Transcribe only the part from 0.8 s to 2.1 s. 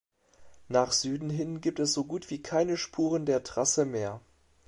Süden hin gibt es so